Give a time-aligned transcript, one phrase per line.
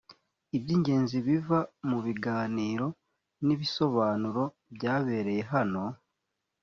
[0.57, 2.87] iby ingezi biva mu biganiro
[3.45, 4.43] n ibisobanuro
[4.75, 5.83] byabereye hano